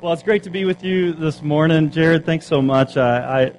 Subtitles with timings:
[0.00, 2.24] Well, it's great to be with you this morning, Jared.
[2.24, 2.96] Thanks so much.
[2.96, 3.50] I,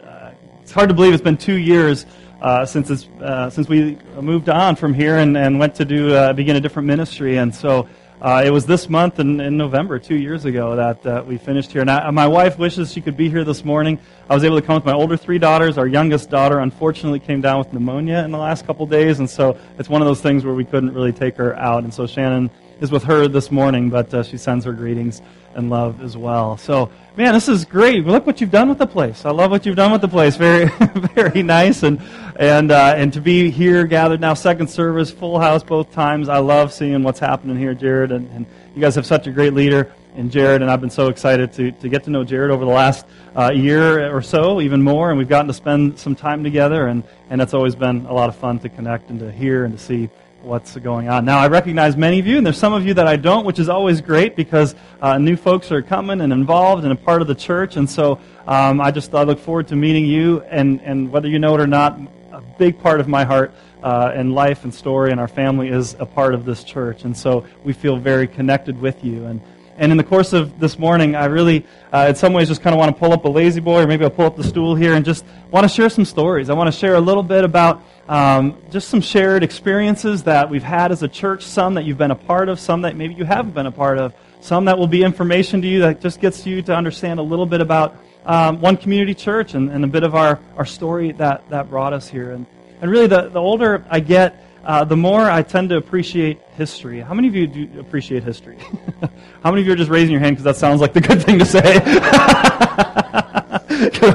[0.61, 2.05] it's hard to believe it's been two years
[2.41, 6.31] uh, since uh, since we moved on from here and, and went to do uh,
[6.31, 7.89] begin a different ministry, and so
[8.21, 11.83] uh, it was this month in, in November, two years ago, that we finished here.
[11.83, 13.99] Now, my wife wishes she could be here this morning.
[14.29, 15.77] I was able to come with my older three daughters.
[15.77, 19.59] Our youngest daughter, unfortunately, came down with pneumonia in the last couple days, and so
[19.77, 22.49] it's one of those things where we couldn't really take her out, and so Shannon
[22.81, 25.21] is with her this morning, but she sends her greetings
[25.55, 26.57] and love as well.
[26.57, 28.05] So, man, this is great.
[28.05, 29.25] Look what you've done with the place.
[29.25, 30.35] I love what you've done with the place.
[30.35, 30.65] Very,
[31.15, 31.83] very nice.
[31.83, 32.01] And
[32.35, 36.29] and uh, and to be here gathered now, second service, full house both times.
[36.29, 38.11] I love seeing what's happening here, Jared.
[38.11, 38.45] And, and
[38.75, 41.71] you guys have such a great leader in Jared, and I've been so excited to
[41.71, 45.09] to get to know Jared over the last uh, year or so, even more.
[45.09, 48.29] And we've gotten to spend some time together, and and it's always been a lot
[48.29, 50.09] of fun to connect and to hear and to see
[50.41, 51.25] what's going on.
[51.25, 53.59] Now, I recognize many of you, and there's some of you that I don't, which
[53.59, 57.27] is always great because uh, new folks are coming and involved and a part of
[57.27, 57.75] the church.
[57.75, 61.39] And so um, I just I look forward to meeting you, and, and whether you
[61.39, 61.99] know it or not,
[62.31, 65.95] a big part of my heart uh, and life and story and our family is
[65.99, 67.03] a part of this church.
[67.03, 69.25] And so we feel very connected with you.
[69.25, 69.41] And
[69.79, 72.73] and in the course of this morning, I really, uh, in some ways, just kind
[72.73, 74.75] of want to pull up a lazy boy, or maybe I'll pull up the stool
[74.75, 76.49] here and just want to share some stories.
[76.49, 80.63] I want to share a little bit about um, just some shared experiences that we've
[80.63, 83.23] had as a church, some that you've been a part of, some that maybe you
[83.23, 86.45] haven't been a part of, some that will be information to you that just gets
[86.45, 90.03] you to understand a little bit about um, one community church and, and, a bit
[90.03, 92.31] of our, our story that, that brought us here.
[92.31, 92.45] And,
[92.81, 96.99] and really, the, the older I get, uh, the more I tend to appreciate history.
[96.99, 98.57] How many of you do appreciate history?
[99.43, 101.23] How many of you are just raising your hand because that sounds like the good
[101.23, 101.61] thing to say?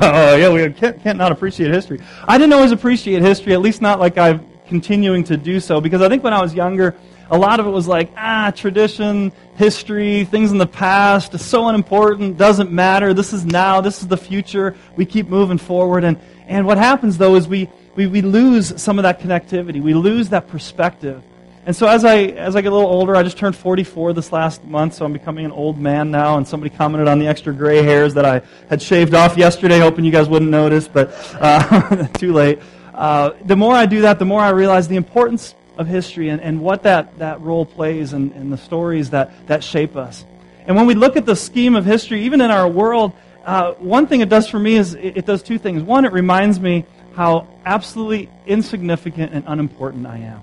[0.03, 2.00] oh, yeah, we can't, can't not appreciate history.
[2.28, 6.03] I didn't always appreciate history, at least not like I'm continuing to do so, because
[6.03, 6.95] I think when I was younger,
[7.31, 11.69] a lot of it was like, ah, tradition, history, things in the past, is so
[11.69, 16.05] unimportant, doesn't matter, this is now, this is the future, we keep moving forward.
[16.05, 19.83] And, and what happens, though, is we, we, we lose some of that connectivity.
[19.83, 21.22] We lose that perspective.
[21.66, 24.32] And so as I, as I get a little older, I just turned 44 this
[24.32, 26.37] last month, so I'm becoming an old man now.
[26.37, 30.05] And somebody commented on the extra gray hairs that I had shaved off yesterday, hoping
[30.05, 31.10] you guys wouldn't notice, but
[31.41, 32.59] uh, too late.
[32.93, 36.41] Uh, the more I do that, the more I realize the importance of history and,
[36.41, 40.25] and what that, that role plays and, and the stories that, that shape us.
[40.66, 43.12] And when we look at the scheme of history, even in our world,
[43.44, 45.82] uh, one thing it does for me is it, it does two things.
[45.82, 50.41] One, it reminds me how absolutely insignificant and unimportant I am.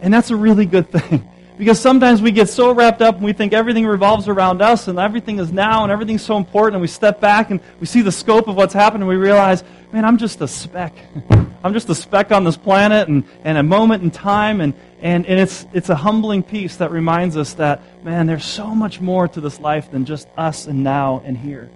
[0.00, 1.28] And that's a really good thing.
[1.56, 4.98] Because sometimes we get so wrapped up and we think everything revolves around us and
[4.98, 8.10] everything is now and everything's so important and we step back and we see the
[8.10, 9.62] scope of what's happened and we realize,
[9.92, 10.92] man, I'm just a speck.
[11.62, 15.26] I'm just a speck on this planet and, and a moment in time and, and,
[15.26, 19.28] and it's, it's a humbling piece that reminds us that, man, there's so much more
[19.28, 21.70] to this life than just us and now and here.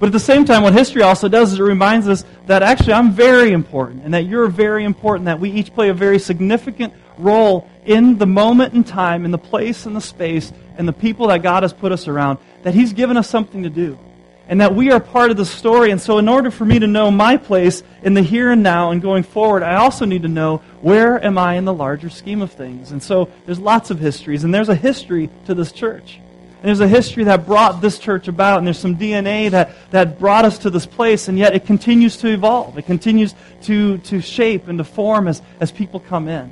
[0.00, 2.94] But at the same time, what history also does is it reminds us that actually
[2.94, 6.92] I'm very important and that you're very important, that we each play a very significant
[7.16, 11.28] role in the moment in time, in the place and the space, and the people
[11.28, 13.98] that God has put us around, that He's given us something to do.
[14.46, 15.90] And that we are part of the story.
[15.90, 18.90] And so, in order for me to know my place in the here and now
[18.90, 22.42] and going forward, I also need to know where am I in the larger scheme
[22.42, 22.90] of things.
[22.90, 26.20] And so, there's lots of histories, and there's a history to this church.
[26.64, 30.18] And there's a history that brought this church about, and there's some DNA that, that
[30.18, 32.78] brought us to this place, and yet it continues to evolve.
[32.78, 36.50] It continues to, to shape and to form as, as people come in.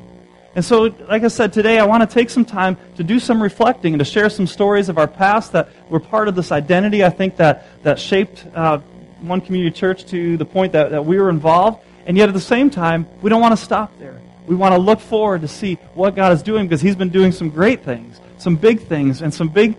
[0.55, 3.43] And so, like I said, today I want to take some time to do some
[3.43, 7.03] reflecting and to share some stories of our past that were part of this identity,
[7.03, 8.81] I think, that, that shaped uh,
[9.23, 11.83] one community church to the point that, that we were involved.
[12.05, 14.21] And yet at the same time, we don't want to stop there.
[14.47, 17.33] We want to look forward to see what God is doing because He's been doing
[17.33, 19.75] some great things, some big things, and some big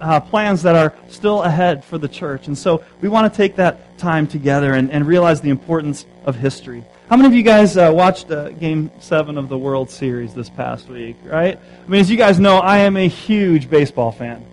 [0.00, 2.46] uh, plans that are still ahead for the church.
[2.46, 6.36] And so we want to take that time together and, and realize the importance of
[6.36, 6.84] history.
[7.08, 10.48] How many of you guys uh, watched uh, Game 7 of the World Series this
[10.48, 11.58] past week, right?
[11.58, 14.44] I mean, as you guys know, I am a huge baseball fan.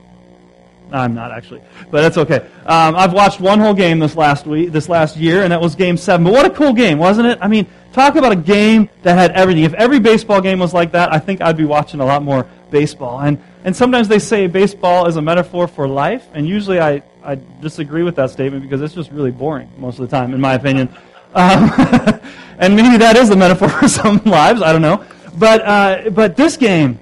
[0.92, 2.46] I'm not actually, but that's okay.
[2.66, 5.76] Um, I've watched one whole game this last week, this last year, and that was
[5.76, 6.24] Game 7.
[6.24, 7.40] But what a cool game, wasn't it?
[7.42, 9.64] I mean, talk about a game that had everything.
[9.64, 12.50] If every baseball game was like that, I think I'd be watching a lot more
[12.70, 13.22] baseball.
[13.22, 17.38] And, and sometimes they say baseball is a metaphor for life, and usually I, I
[17.62, 20.54] disagree with that statement because it's just really boring most of the time, in my
[20.54, 20.90] opinion.
[21.36, 21.72] Um,
[22.58, 24.62] and maybe that is the metaphor for some lives.
[24.64, 25.06] I don't know.
[25.38, 27.00] But, uh, but this game,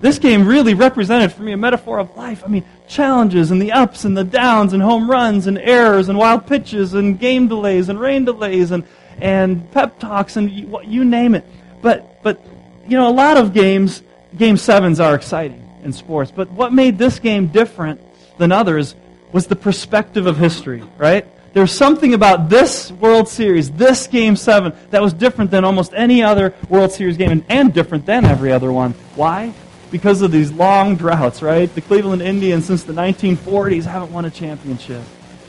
[0.00, 2.42] this game really represented for me a metaphor of life.
[2.42, 6.16] I mean, challenges and the ups and the downs and home runs and errors and
[6.16, 8.84] wild pitches and game delays and rain delays and,
[9.20, 11.44] and pep talks and you, you name it.
[11.82, 12.40] But, but,
[12.86, 14.02] you know, a lot of games,
[14.36, 16.30] game sevens are exciting in sports.
[16.30, 18.00] But what made this game different
[18.36, 18.94] than others
[19.32, 21.26] was the perspective of history, right?
[21.54, 26.22] There's something about this World Series, this Game 7, that was different than almost any
[26.22, 28.92] other World Series game and, and different than every other one.
[29.16, 29.54] Why?
[29.90, 31.74] Because of these long droughts, right?
[31.74, 35.02] The Cleveland Indians, since the 1940s, haven't won a championship.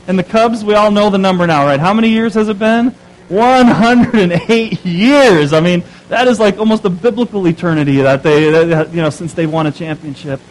[0.07, 1.79] And the Cubs, we all know the number now, right?
[1.79, 2.95] How many years has it been?
[3.29, 5.53] 108 years.
[5.53, 9.33] I mean, that is like almost a biblical eternity that they, that, you know, since
[9.33, 10.41] they won a championship.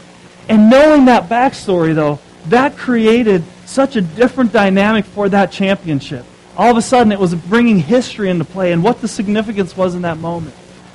[0.49, 6.25] And knowing that backstory, though, that created such a different dynamic for that championship.
[6.57, 9.95] All of a sudden, it was bringing history into play and what the significance was
[9.95, 10.55] in that moment.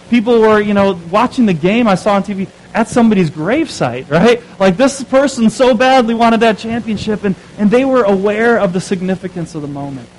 [0.10, 4.42] People were, you know, watching the game I saw on TV at somebody's gravesite, right?
[4.60, 8.82] Like this person so badly wanted that championship, and, and they were aware of the
[8.82, 10.10] significance of the moment.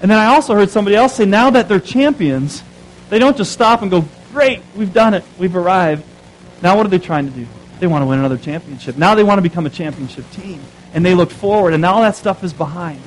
[0.00, 2.62] And then I also heard somebody else say now that they're champions,
[3.10, 6.04] they don't just stop and go, Great, we've done it, we've arrived.
[6.62, 7.46] Now what are they trying to do?
[7.80, 8.96] They want to win another championship.
[8.96, 10.60] Now they want to become a championship team.
[10.92, 13.00] And they look forward, and all that stuff is behind.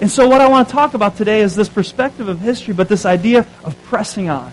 [0.00, 2.88] And so, what I want to talk about today is this perspective of history, but
[2.88, 4.52] this idea of pressing on.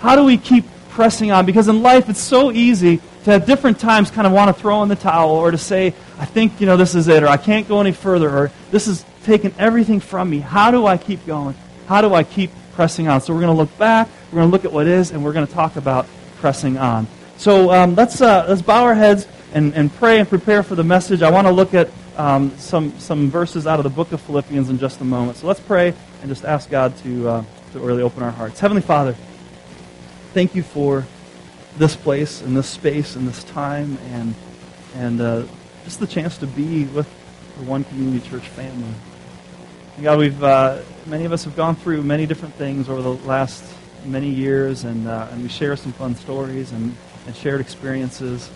[0.00, 1.46] How do we keep pressing on?
[1.46, 4.82] Because in life, it's so easy to at different times kind of want to throw
[4.82, 7.36] in the towel or to say, I think, you know, this is it, or I
[7.36, 10.38] can't go any further, or this has taken everything from me.
[10.38, 11.54] How do I keep going?
[11.86, 13.20] How do I keep pressing on?
[13.20, 15.32] So we're going to look back, we're going to look at what is, and we're
[15.32, 17.06] going to talk about pressing on.
[17.36, 20.84] So um, let's, uh, let's bow our heads and, and pray and prepare for the
[20.84, 21.22] message.
[21.22, 24.70] I want to look at um, some, some verses out of the book of Philippians
[24.70, 25.38] in just a moment.
[25.38, 28.60] So let's pray and just ask God to, uh, to really open our hearts.
[28.60, 29.16] Heavenly Father,
[30.32, 31.06] thank you for
[31.78, 34.34] this place and this space and this time and,
[34.96, 35.42] and uh,
[35.84, 37.08] just the chance to be with
[37.58, 38.92] the One Community Church family.
[40.02, 43.64] God, we've, uh, many of us have gone through many different things over the last
[44.04, 46.96] many years, and, uh, and we share some fun stories and,
[47.28, 48.50] and shared experiences.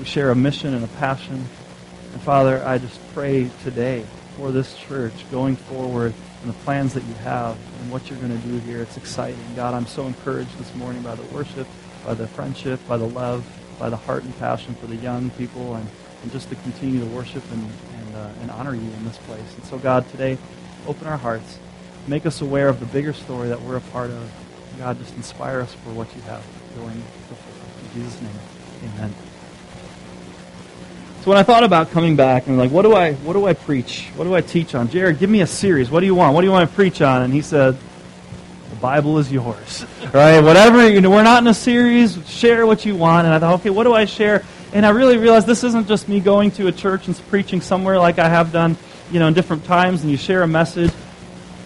[0.00, 1.36] We share a mission and a passion.
[1.36, 4.04] And Father, I just pray today
[4.36, 8.36] for this church going forward and the plans that you have and what you're going
[8.36, 8.82] to do here.
[8.82, 9.38] It's exciting.
[9.54, 11.68] God, I'm so encouraged this morning by the worship,
[12.04, 13.46] by the friendship, by the love,
[13.78, 15.88] by the heart and passion for the young people, and,
[16.24, 17.70] and just to continue to worship and,
[18.20, 19.54] uh, and honor you in this place.
[19.56, 20.36] And so, God, today,
[20.86, 21.58] open our hearts.
[22.06, 24.30] Make us aware of the bigger story that we're a part of.
[24.78, 26.44] God, just inspire us for what you have
[26.76, 27.94] going before.
[27.94, 28.30] In Jesus' name,
[28.94, 29.14] amen.
[31.22, 33.52] So when I thought about coming back and like, what do I, what do I
[33.52, 34.08] preach?
[34.16, 34.88] What do I teach on?
[34.88, 35.90] Jared, give me a series.
[35.90, 36.34] What do you want?
[36.34, 37.22] What do you want to preach on?
[37.22, 37.76] And he said,
[38.70, 39.84] the Bible is yours.
[40.14, 40.40] right?
[40.40, 42.26] Whatever, you know, we're not in a series.
[42.26, 43.26] Share what you want.
[43.26, 44.44] And I thought, okay, what do I share?
[44.72, 47.98] And I really realized this isn't just me going to a church and preaching somewhere
[47.98, 48.76] like I have done,
[49.10, 50.92] you know, in different times and you share a message.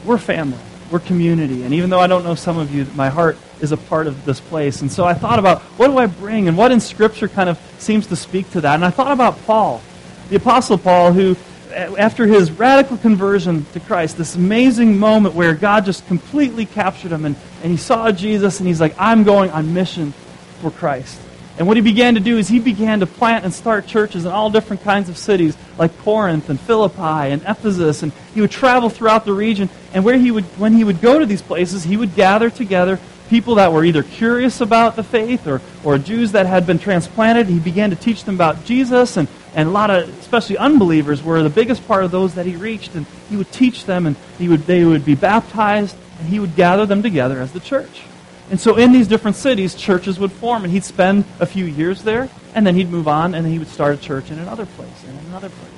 [0.06, 0.58] We're family.
[0.90, 1.64] We're community.
[1.64, 4.24] And even though I don't know some of you, my heart is a part of
[4.24, 4.80] this place.
[4.80, 7.60] And so I thought about what do I bring and what in Scripture kind of
[7.78, 8.74] seems to speak to that.
[8.74, 9.82] And I thought about Paul,
[10.30, 11.36] the Apostle Paul, who,
[11.74, 17.26] after his radical conversion to Christ, this amazing moment where God just completely captured him
[17.26, 20.12] and, and he saw Jesus and he's like, I'm going on mission
[20.60, 21.20] for Christ.
[21.56, 24.32] And what he began to do is he began to plant and start churches in
[24.32, 28.02] all different kinds of cities, like Corinth and Philippi and Ephesus.
[28.02, 29.68] And he would travel throughout the region.
[29.92, 32.98] And where he would, when he would go to these places, he would gather together
[33.30, 37.46] people that were either curious about the faith or, or Jews that had been transplanted.
[37.46, 41.42] He began to teach them about Jesus, and, and a lot of, especially unbelievers, were
[41.42, 42.94] the biggest part of those that he reached.
[42.96, 46.56] And he would teach them, and he would, they would be baptized, and he would
[46.56, 48.02] gather them together as the church.
[48.50, 52.02] And so in these different cities, churches would form, and he'd spend a few years
[52.02, 55.04] there, and then he'd move on, and he would start a church in another place,
[55.08, 55.70] and another place.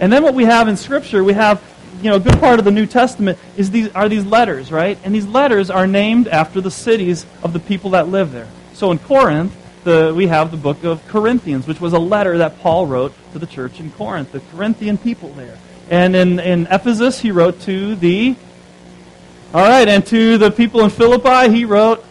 [0.00, 1.62] And then what we have in Scripture, we have
[2.02, 4.98] you know, a good part of the New Testament is these, are these letters, right?
[5.04, 8.48] And these letters are named after the cities of the people that live there.
[8.74, 9.52] So in Corinth,
[9.84, 13.38] the, we have the book of Corinthians, which was a letter that Paul wrote to
[13.38, 15.58] the church in Corinth, the Corinthian people there.
[15.90, 18.36] And in, in Ephesus, he wrote to the,
[19.54, 22.04] all right, and to the people in Philippi, he wrote,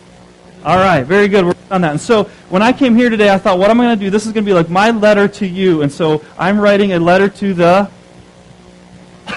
[0.64, 1.46] all right, very good.
[1.46, 1.92] We're on that.
[1.92, 4.10] And so when I came here today, I thought, what am I going to do?
[4.10, 5.82] This is going to be like my letter to you.
[5.82, 7.86] And so I'm writing a letter to the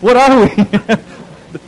[0.00, 0.48] what are we?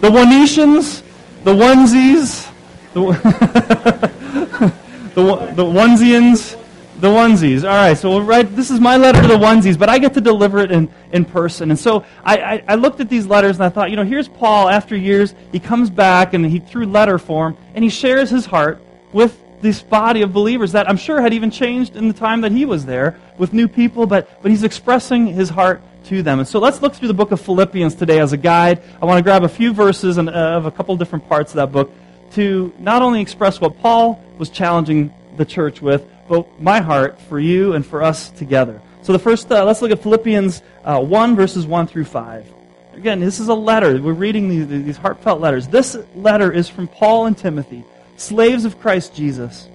[0.00, 1.02] the Onesians?
[1.44, 2.50] The onesies?
[2.92, 3.00] The,
[5.14, 5.22] the,
[5.54, 6.56] the onesians?
[6.98, 7.62] The onesies.
[7.62, 10.14] All right, so we'll write, this is my letter to the onesies, but I get
[10.14, 11.70] to deliver it in, in person.
[11.70, 14.28] And so I, I, I looked at these letters and I thought, you know, here's
[14.28, 15.34] Paul after years.
[15.52, 18.80] He comes back and he, through letter form, and he shares his heart
[19.12, 22.52] with this body of believers that I'm sure had even changed in the time that
[22.52, 26.38] he was there with new people, but, but he's expressing his heart to them.
[26.38, 28.82] And so let's look through the book of Philippians today as a guide.
[29.02, 31.56] I want to grab a few verses and, uh, of a couple different parts of
[31.56, 31.92] that book
[32.32, 37.38] to not only express what Paul was challenging the church with, but my heart for
[37.38, 38.80] you and for us together.
[39.02, 42.52] So the first, uh, let's look at Philippians uh, 1, verses 1 through 5.
[42.94, 44.00] Again, this is a letter.
[44.00, 45.68] We're reading these, these heartfelt letters.
[45.68, 47.84] This letter is from Paul and Timothy,
[48.16, 49.68] slaves of Christ Jesus.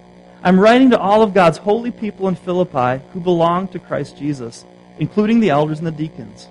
[0.43, 4.65] I'm writing to all of God's holy people in Philippi who belong to Christ Jesus,
[4.97, 6.47] including the elders and the deacons.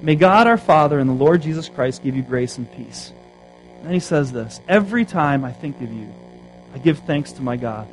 [0.00, 3.12] May God our Father and the Lord Jesus Christ give you grace and peace.
[3.78, 6.12] And then he says this Every time I think of you,
[6.74, 7.88] I give thanks to my God.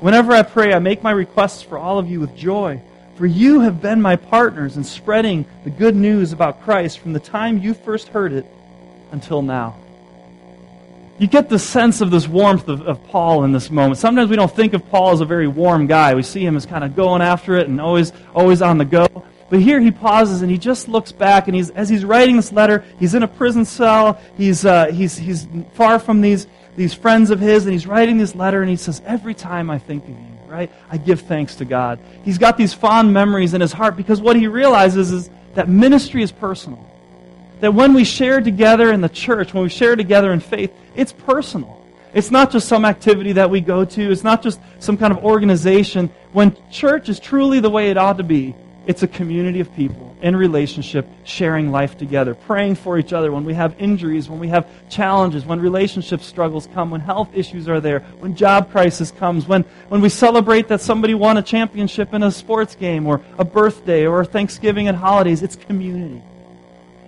[0.00, 2.80] Whenever I pray, I make my requests for all of you with joy,
[3.16, 7.20] for you have been my partners in spreading the good news about Christ from the
[7.20, 8.46] time you first heard it
[9.10, 9.76] until now
[11.18, 13.98] you get the sense of this warmth of, of, Paul in this moment.
[13.98, 16.14] Sometimes we don't think of Paul as a very warm guy.
[16.14, 19.06] We see him as kind of going after it and always, always on the go.
[19.48, 22.52] But here he pauses and he just looks back and he's, as he's writing this
[22.52, 24.20] letter, he's in a prison cell.
[24.36, 28.34] He's, uh, he's, he's far from these, these friends of his and he's writing this
[28.34, 31.64] letter and he says, every time I think of you, right, I give thanks to
[31.64, 31.98] God.
[32.22, 36.22] He's got these fond memories in his heart because what he realizes is that ministry
[36.22, 36.84] is personal.
[37.60, 41.12] That when we share together in the church, when we share together in faith, it's
[41.12, 41.82] personal.
[42.12, 44.10] It's not just some activity that we go to.
[44.10, 46.10] It's not just some kind of organization.
[46.32, 48.54] When church is truly the way it ought to be,
[48.86, 53.44] it's a community of people in relationship, sharing life together, praying for each other when
[53.44, 57.80] we have injuries, when we have challenges, when relationship struggles come, when health issues are
[57.80, 62.24] there, when job crisis comes, when, when we celebrate that somebody won a championship in
[62.24, 65.44] a sports game or a birthday or a Thanksgiving and holidays.
[65.44, 66.20] It's community.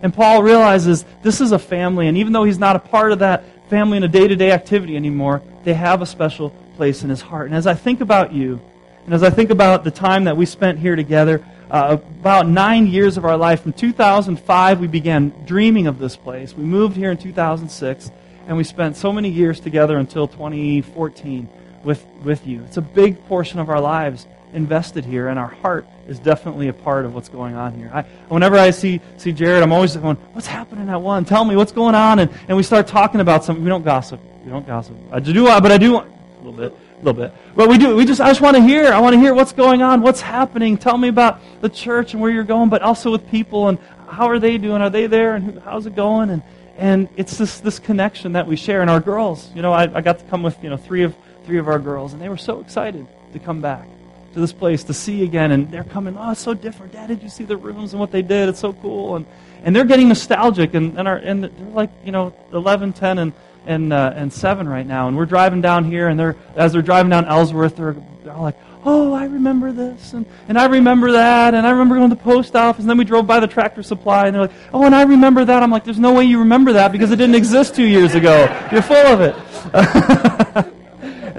[0.00, 3.18] And Paul realizes this is a family, and even though he's not a part of
[3.18, 7.10] that family in a day to day activity anymore, they have a special place in
[7.10, 7.46] his heart.
[7.46, 8.60] And as I think about you,
[9.06, 12.86] and as I think about the time that we spent here together, uh, about nine
[12.86, 16.54] years of our life, from 2005, we began dreaming of this place.
[16.54, 18.10] We moved here in 2006,
[18.46, 21.48] and we spent so many years together until 2014
[21.84, 22.62] with, with you.
[22.64, 26.72] It's a big portion of our lives invested here, and our heart is definitely a
[26.72, 27.90] part of what's going on here.
[27.92, 31.24] I, whenever I see, see Jared, I'm always going, What's happening at one?
[31.26, 32.18] Tell me what's going on.
[32.18, 33.62] And, and we start talking about something.
[33.62, 34.20] We don't gossip.
[34.44, 34.96] We don't gossip.
[35.12, 36.74] I do, but I do want a little bit.
[37.00, 37.32] A little bit.
[37.54, 37.96] But we do.
[37.96, 38.20] We just.
[38.20, 38.92] I just want to hear.
[38.92, 40.02] I want to hear what's going on.
[40.02, 40.76] What's happening.
[40.76, 43.78] Tell me about the church and where you're going, but also with people and
[44.08, 44.82] how are they doing?
[44.82, 45.34] Are they there?
[45.34, 46.30] And how's it going?
[46.30, 46.42] And
[46.76, 48.80] and it's this this connection that we share.
[48.80, 49.50] And our girls.
[49.54, 51.14] You know, I, I got to come with you know three of
[51.44, 53.86] three of our girls, and they were so excited to come back
[54.34, 55.50] to this place to see again.
[55.52, 56.92] And they're coming, oh, it's so different.
[56.92, 58.48] Dad, did you see the rooms and what they did?
[58.48, 59.16] It's so cool.
[59.16, 59.26] And,
[59.62, 60.74] and they're getting nostalgic.
[60.74, 63.32] And, and, our, and they're like, you know, 11, 10, and,
[63.68, 65.06] and, uh, and 7 right now.
[65.06, 67.94] And we're driving down here, and they're, as they're driving down Ellsworth, they're,
[68.24, 71.96] they're all like, oh, I remember this, and, and I remember that, and I remember
[71.96, 74.42] going to the post office, and then we drove by the tractor supply, and they're
[74.42, 75.62] like, oh, and I remember that.
[75.62, 78.46] I'm like, there's no way you remember that because it didn't exist two years ago.
[78.72, 80.74] You're full of it.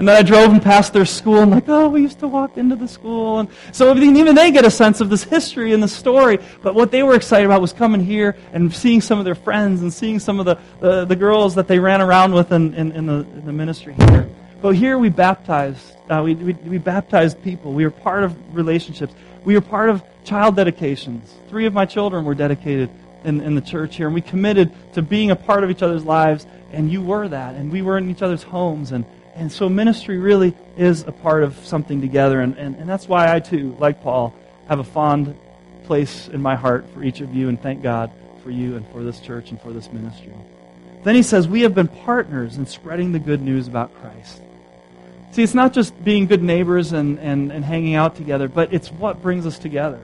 [0.00, 2.56] And then I drove them past their school and like, oh, we used to walk
[2.56, 3.40] into the school.
[3.40, 6.38] And so even they get a sense of this history and the story.
[6.62, 9.82] But what they were excited about was coming here and seeing some of their friends
[9.82, 12.92] and seeing some of the, the, the girls that they ran around with in, in,
[12.92, 14.26] in, the, in the ministry here.
[14.62, 17.74] But here we baptized, uh, we, we, we baptized people.
[17.74, 19.12] We were part of relationships.
[19.44, 21.34] We were part of child dedications.
[21.50, 22.88] Three of my children were dedicated
[23.24, 26.06] in, in the church here, and we committed to being a part of each other's
[26.06, 29.68] lives, and you were that, and we were in each other's homes, and and so
[29.68, 32.40] ministry really is a part of something together.
[32.40, 34.34] And, and, and that's why I, too, like Paul,
[34.68, 35.36] have a fond
[35.84, 37.48] place in my heart for each of you.
[37.48, 38.10] And thank God
[38.42, 40.32] for you and for this church and for this ministry.
[41.04, 44.42] Then he says, We have been partners in spreading the good news about Christ.
[45.32, 48.90] See, it's not just being good neighbors and, and, and hanging out together, but it's
[48.90, 50.00] what brings us together.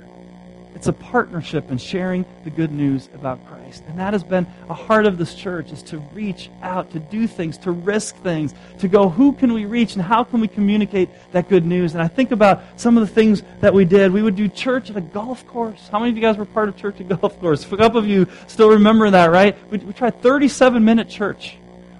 [0.76, 3.82] It's a partnership in sharing the good news about Christ.
[3.88, 7.26] And that has been a heart of this church is to reach out, to do
[7.26, 11.08] things, to risk things, to go, who can we reach and how can we communicate
[11.32, 11.94] that good news?
[11.94, 14.12] And I think about some of the things that we did.
[14.12, 15.88] We would do church at a golf course.
[15.90, 17.64] How many of you guys were part of church at golf course?
[17.72, 19.56] A couple of you still remember that, right?
[19.70, 21.56] We, we tried 37 minute church.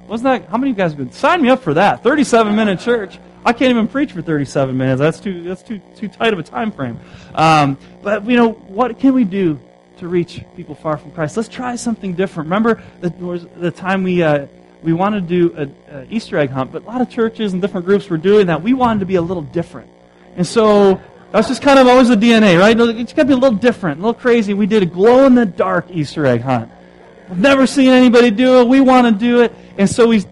[0.09, 2.03] Wasn't that, how many of you guys would sign me up for that?
[2.03, 3.19] 37 minute church.
[3.45, 5.01] I can't even preach for 37 minutes.
[5.01, 6.99] That's too, that's too, too tight of a time frame.
[7.35, 9.61] Um, but, you know, what can we do
[9.99, 11.37] to reach people far from Christ?
[11.37, 12.47] Let's try something different.
[12.47, 14.47] Remember the, the time we, uh,
[14.83, 17.87] we wanted to do an Easter egg hunt, but a lot of churches and different
[17.87, 18.63] groups were doing that.
[18.63, 19.91] We wanted to be a little different.
[20.37, 21.01] And so
[21.33, 22.79] that's just kind of always the DNA, right?
[22.79, 24.55] It's got to be a little different, a little crazy.
[24.55, 26.71] We did a glow in the dark Easter egg hunt.
[27.29, 28.69] We've never seen anybody do it.
[28.69, 29.53] We want to do it.
[29.79, 30.25] And so we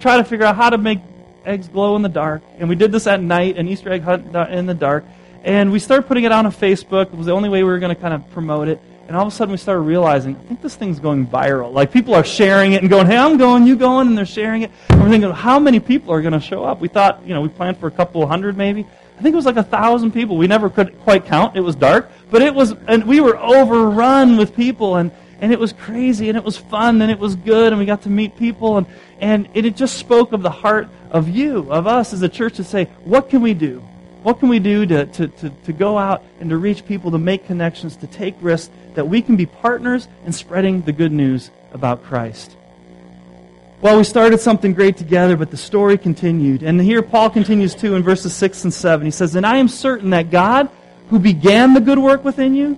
[0.00, 0.98] try to figure out how to make
[1.44, 2.42] eggs glow in the dark.
[2.58, 5.04] And we did this at night, an Easter egg hunt uh, in the dark.
[5.44, 7.06] And we started putting it on on Facebook.
[7.06, 8.80] It was the only way we were going to kind of promote it.
[9.06, 11.72] And all of a sudden we started realizing, I think this thing's going viral.
[11.72, 14.62] Like people are sharing it and going, hey, I'm going, you going, and they're sharing
[14.62, 14.70] it.
[14.88, 16.80] And we're thinking, how many people are going to show up?
[16.80, 18.86] We thought, you know, we planned for a couple hundred maybe.
[19.18, 20.36] I think it was like a thousand people.
[20.36, 21.56] We never could quite count.
[21.56, 25.58] It was dark, but it was, and we were overrun with people, and and it
[25.58, 28.38] was crazy, and it was fun, and it was good, and we got to meet
[28.38, 28.86] people, and
[29.22, 32.64] and it just spoke of the heart of you, of us as a church, to
[32.64, 33.78] say, what can we do?
[34.24, 37.18] What can we do to, to, to, to go out and to reach people, to
[37.18, 41.50] make connections, to take risks, that we can be partners in spreading the good news
[41.72, 42.56] about Christ?
[43.80, 46.62] Well, we started something great together, but the story continued.
[46.64, 49.04] And here Paul continues too in verses 6 and 7.
[49.04, 50.68] He says, And I am certain that God,
[51.10, 52.76] who began the good work within you,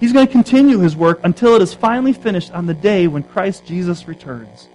[0.00, 3.22] he's going to continue his work until it is finally finished on the day when
[3.22, 4.68] Christ Jesus returns.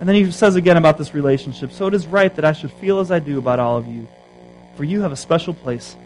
[0.00, 2.72] And then he says again about this relationship, So it is right that I should
[2.72, 4.06] feel as I do about all of you
[4.78, 5.96] for you have a special place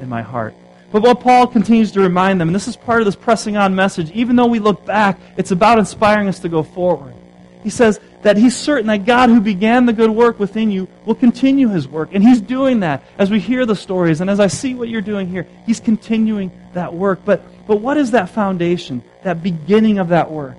[0.00, 0.52] in my heart.
[0.90, 3.76] But what Paul continues to remind them, and this is part of this pressing on
[3.76, 7.14] message, even though we look back, it's about inspiring us to go forward.
[7.62, 11.14] He says that he's certain that God who began the good work within you will
[11.14, 12.10] continue his work.
[12.12, 15.00] And he's doing that as we hear the stories and as I see what you're
[15.00, 15.46] doing here.
[15.64, 17.20] He's continuing that work.
[17.24, 20.56] But, but what is that foundation, that beginning of that work?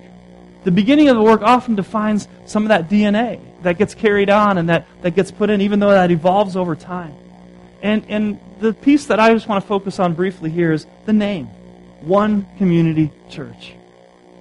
[0.64, 4.58] The beginning of the work often defines some of that DNA that gets carried on
[4.58, 7.16] and that, that gets put in, even though that evolves over time.
[7.82, 11.14] And, and the piece that I just want to focus on briefly here is the
[11.14, 11.46] name.
[12.02, 13.74] One Community Church.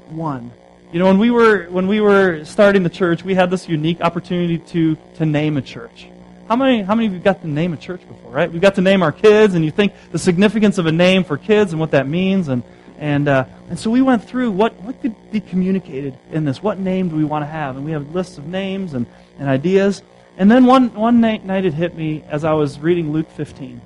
[0.09, 0.53] One.
[0.93, 4.01] You know, when we were when we were starting the church, we had this unique
[4.01, 6.09] opportunity to to name a church.
[6.49, 8.51] How many how many of you got to name a church before, right?
[8.51, 11.37] We've got to name our kids, and you think the significance of a name for
[11.37, 12.63] kids and what that means, and
[12.99, 16.63] and uh, and so we went through what what could be communicated in this.
[16.63, 17.77] What name do we want to have?
[17.77, 19.07] And we have lists of names and,
[19.39, 20.03] and ideas.
[20.39, 23.81] And then one, one night, night it hit me as I was reading Luke 15.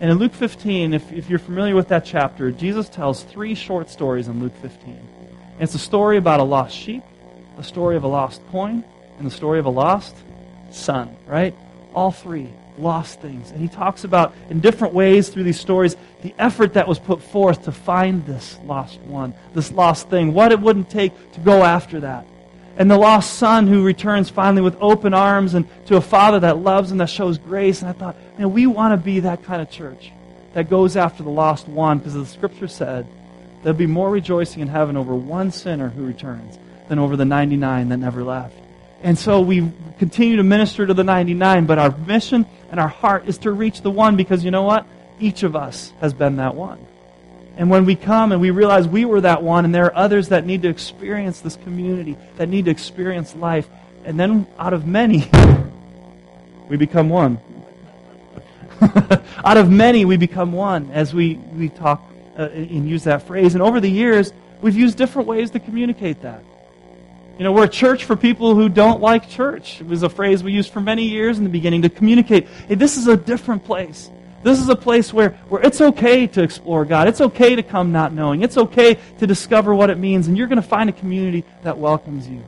[0.00, 3.88] And in Luke 15, if, if you're familiar with that chapter, Jesus tells three short
[3.88, 4.94] stories in Luke 15.
[4.94, 7.04] And it's a story about a lost sheep,
[7.56, 8.84] a story of a lost coin,
[9.18, 10.14] and the story of a lost
[10.70, 11.54] son, right?
[11.96, 12.48] All three
[12.78, 13.50] lost things.
[13.50, 17.20] And he talks about, in different ways through these stories, the effort that was put
[17.20, 21.64] forth to find this lost one, this lost thing, what it wouldn't take to go
[21.64, 22.26] after that
[22.76, 26.58] and the lost son who returns finally with open arms and to a father that
[26.58, 27.80] loves and that shows grace.
[27.80, 30.12] And I thought, man, we want to be that kind of church
[30.52, 33.06] that goes after the lost one because the scripture said
[33.62, 37.88] there'll be more rejoicing in heaven over one sinner who returns than over the 99
[37.88, 38.54] that never left.
[39.02, 43.26] And so we continue to minister to the 99, but our mission and our heart
[43.26, 44.86] is to reach the one because you know what?
[45.20, 46.84] Each of us has been that one.
[47.56, 50.28] And when we come and we realize we were that one, and there are others
[50.28, 53.68] that need to experience this community, that need to experience life,
[54.04, 55.30] and then out of many,
[56.68, 57.40] we become one.
[59.44, 62.02] out of many, we become one as we, we talk
[62.38, 63.54] uh, and use that phrase.
[63.54, 66.42] And over the years, we've used different ways to communicate that.
[67.38, 69.82] You know, we're a church for people who don't like church.
[69.82, 72.76] It was a phrase we used for many years in the beginning to communicate, hey,
[72.76, 74.10] this is a different place.
[74.42, 77.08] This is a place where, where it's okay to explore God.
[77.08, 78.42] It's okay to come not knowing.
[78.42, 80.28] It's okay to discover what it means.
[80.28, 82.42] And you're going to find a community that welcomes you.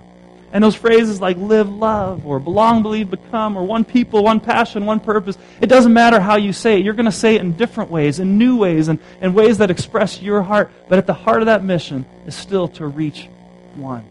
[0.53, 4.87] And those phrases like live, love, or belong, believe, become, or one people, one passion,
[4.87, 6.85] one purpose, it doesn't matter how you say it.
[6.85, 9.71] You're going to say it in different ways, in new ways, and, and ways that
[9.71, 10.71] express your heart.
[10.89, 13.29] But at the heart of that mission is still to reach
[13.75, 14.09] one.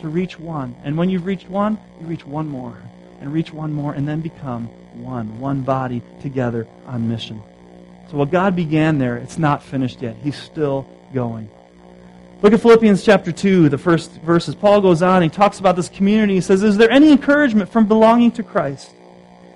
[0.00, 0.76] To reach one.
[0.82, 2.76] And when you've reached one, you reach one more,
[3.20, 7.42] and reach one more, and then become one, one body together on mission.
[8.10, 10.16] So what God began there, it's not finished yet.
[10.22, 11.50] He's still going.
[12.42, 14.54] Look at Philippians chapter 2, the first verses.
[14.54, 16.34] Paul goes on, he talks about this community.
[16.34, 18.90] He says, Is there any encouragement from belonging to Christ?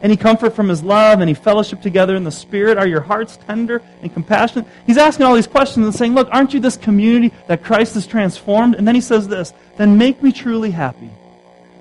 [0.05, 1.21] Any comfort from his love?
[1.21, 2.79] Any fellowship together in the Spirit?
[2.79, 4.69] Are your hearts tender and compassionate?
[4.87, 8.07] He's asking all these questions and saying, Look, aren't you this community that Christ has
[8.07, 8.77] transformed?
[8.77, 11.11] And then he says this Then make me truly happy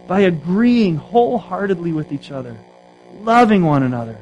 [0.08, 2.58] by agreeing wholeheartedly with each other
[3.24, 4.18] loving one another,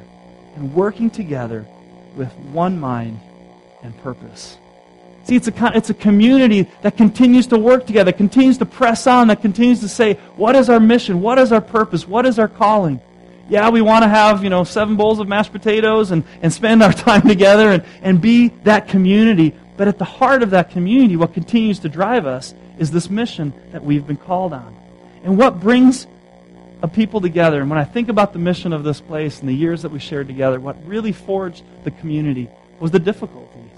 [0.56, 1.66] and working together
[2.16, 3.20] with one mind
[3.82, 4.56] and purpose.
[5.24, 9.28] See, it's a, it's a community that continues to work together, continues to press on,
[9.28, 11.20] that continues to say, what is our mission?
[11.20, 12.06] What is our purpose?
[12.06, 13.00] What is our calling?
[13.48, 16.82] Yeah, we want to have, you know, seven bowls of mashed potatoes and, and spend
[16.82, 19.54] our time together and, and be that community.
[19.76, 23.52] But at the heart of that community, what continues to drive us is this mission
[23.72, 24.76] that we've been called on.
[25.24, 26.06] And what brings
[26.82, 27.60] a people together.
[27.60, 30.00] And when I think about the mission of this place and the years that we
[30.00, 32.50] shared together, what really forged the community
[32.80, 33.70] was the difficulties.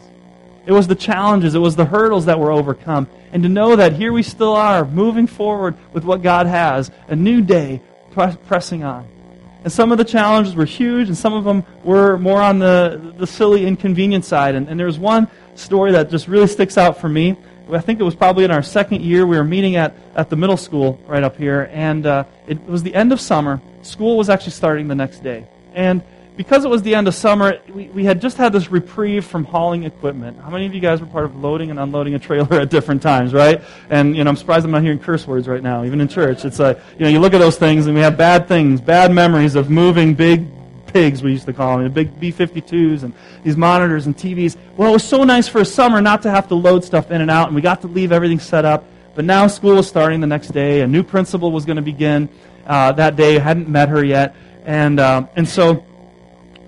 [0.66, 1.54] It was the challenges.
[1.54, 3.06] It was the hurdles that were overcome.
[3.32, 7.14] And to know that here we still are, moving forward with what God has, a
[7.14, 7.82] new day,
[8.46, 9.06] pressing on.
[9.64, 13.14] And some of the challenges were huge, and some of them were more on the,
[13.16, 14.54] the silly, inconvenient side.
[14.54, 17.34] And, and there's one story that just really sticks out for me.
[17.72, 19.26] I think it was probably in our second year.
[19.26, 22.82] We were meeting at, at the middle school right up here, and uh, it was
[22.82, 23.62] the end of summer.
[23.80, 25.46] School was actually starting the next day.
[25.72, 26.02] And
[26.36, 29.44] because it was the end of summer, we, we had just had this reprieve from
[29.44, 30.40] hauling equipment.
[30.40, 33.02] How many of you guys were part of loading and unloading a trailer at different
[33.02, 33.62] times, right?
[33.88, 36.44] And, you know, I'm surprised I'm not hearing curse words right now, even in church.
[36.44, 39.12] It's like, you know, you look at those things and we have bad things, bad
[39.12, 40.46] memories of moving big
[40.86, 44.56] pigs, we used to call them, the big B-52s and these monitors and TVs.
[44.76, 47.20] Well, it was so nice for a summer not to have to load stuff in
[47.20, 48.84] and out, and we got to leave everything set up.
[49.14, 50.80] But now school was starting the next day.
[50.80, 52.28] A new principal was going to begin
[52.66, 53.36] uh, that day.
[53.36, 54.34] I hadn't met her yet.
[54.64, 55.84] And, uh, and so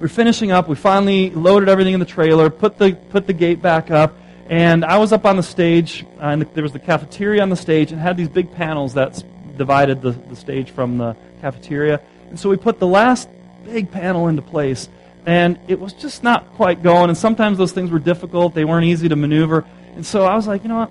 [0.01, 0.69] we're finishing up.
[0.69, 4.15] We finally loaded everything in the trailer, put the, put the gate back up,
[4.49, 7.49] and I was up on the stage, uh, and the, there was the cafeteria on
[7.49, 9.23] the stage, and had these big panels that
[9.57, 12.01] divided the, the stage from the cafeteria.
[12.29, 13.29] And so we put the last
[13.65, 14.89] big panel into place,
[15.25, 18.55] and it was just not quite going, and sometimes those things were difficult.
[18.55, 19.65] They weren't easy to maneuver.
[19.95, 20.91] And so I was like, you know what?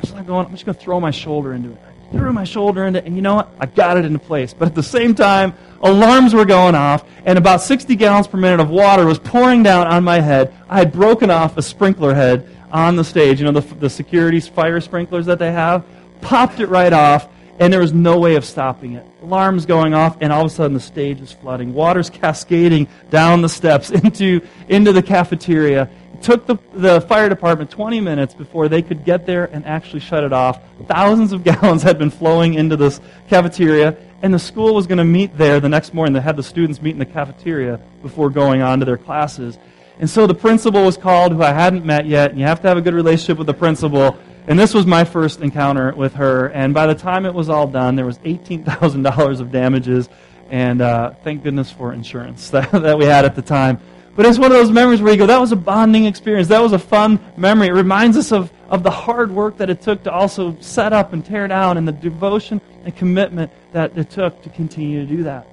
[0.00, 0.46] Just not going.
[0.46, 1.78] I'm just going to throw my shoulder into it.
[2.12, 3.50] Threw my shoulder into it, and you know what?
[3.58, 4.54] I got it into place.
[4.54, 8.60] But at the same time, alarms were going off, and about 60 gallons per minute
[8.60, 10.54] of water was pouring down on my head.
[10.68, 14.40] I had broken off a sprinkler head on the stage, you know, the, the security
[14.40, 15.84] fire sprinklers that they have,
[16.20, 19.06] popped it right off, and there was no way of stopping it.
[19.22, 21.72] Alarms going off, and all of a sudden the stage is flooding.
[21.74, 25.88] Water's cascading down the steps into, into the cafeteria.
[26.22, 29.98] It took the, the fire department 20 minutes before they could get there and actually
[29.98, 30.60] shut it off.
[30.86, 35.04] Thousands of gallons had been flowing into this cafeteria, and the school was going to
[35.04, 36.12] meet there the next morning.
[36.12, 39.58] They had the students meet in the cafeteria before going on to their classes.
[39.98, 42.68] And so the principal was called, who I hadn't met yet, and you have to
[42.68, 44.16] have a good relationship with the principal.
[44.46, 46.50] And this was my first encounter with her.
[46.50, 50.08] And by the time it was all done, there was $18,000 of damages.
[50.50, 53.80] And uh, thank goodness for insurance that, that we had at the time.
[54.14, 56.48] But it's one of those memories where you go, that was a bonding experience.
[56.48, 57.68] That was a fun memory.
[57.68, 61.14] It reminds us of, of the hard work that it took to also set up
[61.14, 65.22] and tear down and the devotion and commitment that it took to continue to do
[65.22, 65.46] that.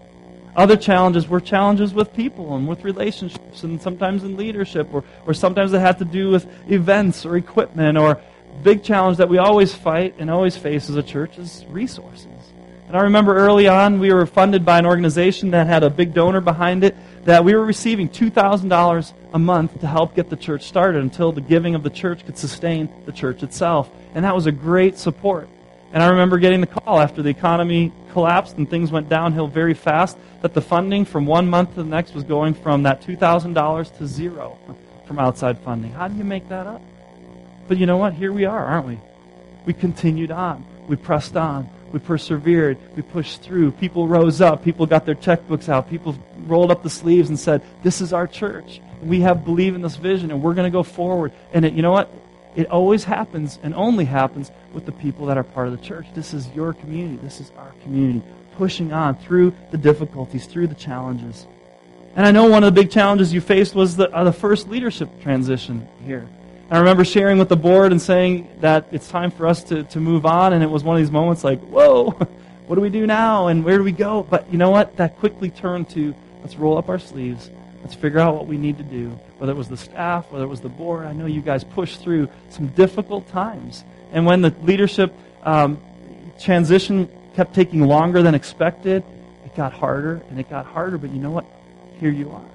[0.55, 5.33] Other challenges were challenges with people and with relationships and sometimes in leadership or, or
[5.33, 8.19] sometimes it had to do with events or equipment or
[8.61, 12.25] big challenge that we always fight and always face as a church is resources.
[12.87, 16.13] And I remember early on we were funded by an organization that had a big
[16.13, 16.97] donor behind it
[17.29, 21.41] that we were receiving $2,000 a month to help get the church started until the
[21.41, 23.87] giving of the church could sustain the church itself.
[24.15, 25.47] And that was a great support.
[25.93, 29.75] And I remember getting the call after the economy collapsed and things went downhill very
[29.75, 33.97] fast that the funding from one month to the next was going from that $2,000
[33.99, 34.57] to zero
[35.05, 35.91] from outside funding.
[35.91, 36.81] How do you make that up?
[37.67, 38.13] But you know what?
[38.13, 38.99] Here we are, aren't we?
[39.67, 40.65] We continued on.
[40.87, 41.69] We pressed on.
[41.91, 42.77] We persevered.
[42.95, 43.71] We pushed through.
[43.71, 44.63] People rose up.
[44.63, 45.89] People got their checkbooks out.
[45.89, 48.81] People rolled up the sleeves and said, This is our church.
[49.01, 51.31] We have believe in this vision and we're going to go forward.
[51.53, 52.11] And it, you know what?
[52.55, 56.07] It always happens and only happens with the people that are part of the church.
[56.13, 57.17] This is your community.
[57.17, 58.23] This is our community.
[58.57, 61.47] Pushing on through the difficulties, through the challenges.
[62.15, 64.67] And I know one of the big challenges you faced was the, uh, the first
[64.67, 66.27] leadership transition here.
[66.71, 69.99] I remember sharing with the board and saying that it's time for us to, to
[69.99, 72.11] move on, and it was one of these moments like, whoa,
[72.67, 74.21] what do we do now, and where do we go?
[74.21, 74.95] But you know what?
[74.97, 77.49] That quickly turned to let's roll up our sleeves,
[77.81, 79.09] let's figure out what we need to do.
[79.39, 82.01] Whether it was the staff, whether it was the board, I know you guys pushed
[82.01, 83.83] through some difficult times.
[84.11, 85.81] And when the leadership um,
[86.39, 89.03] transition kept taking longer than expected,
[89.43, 90.99] it got harder and it got harder.
[90.99, 91.45] But you know what?
[91.99, 92.45] Here you are.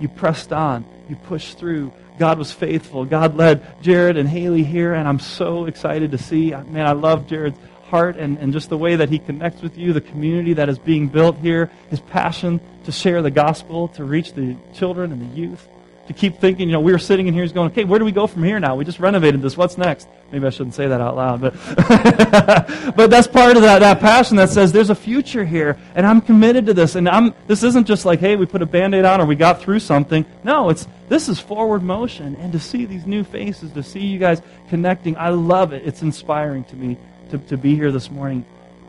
[0.00, 0.84] You pressed on.
[1.08, 1.92] You pushed through.
[2.20, 3.06] God was faithful.
[3.06, 6.50] God led Jared and Haley here, and I'm so excited to see.
[6.50, 9.94] Man, I love Jared's heart and, and just the way that he connects with you,
[9.94, 14.34] the community that is being built here, his passion to share the gospel, to reach
[14.34, 15.66] the children and the youth
[16.10, 18.04] to keep thinking, you know, we were sitting in here he's going, okay, where do
[18.04, 18.74] we go from here now?
[18.74, 19.56] We just renovated this.
[19.56, 20.08] What's next?
[20.32, 21.54] Maybe I shouldn't say that out loud, but,
[22.96, 26.20] but that's part of that, that passion that says there's a future here and I'm
[26.20, 26.96] committed to this.
[26.96, 29.62] And I'm, this isn't just like, hey, we put a band-aid on or we got
[29.62, 30.26] through something.
[30.42, 32.34] No, it's, this is forward motion.
[32.40, 35.86] And to see these new faces, to see you guys connecting, I love it.
[35.86, 36.98] It's inspiring to me
[37.30, 38.44] to, to be here this morning.